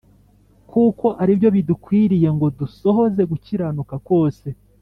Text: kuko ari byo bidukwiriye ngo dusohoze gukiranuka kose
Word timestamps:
kuko 0.71 1.05
ari 1.21 1.33
byo 1.39 1.49
bidukwiriye 1.55 2.29
ngo 2.35 2.47
dusohoze 2.59 3.21
gukiranuka 3.31 3.95
kose 4.07 4.47